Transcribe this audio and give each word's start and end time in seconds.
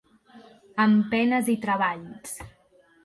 Amb 0.85 1.05
penes 1.11 1.51
i 1.55 1.57
treballs. 1.67 2.37